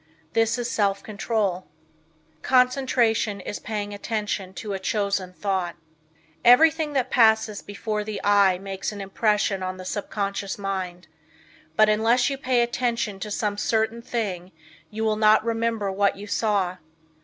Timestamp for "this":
0.33-0.57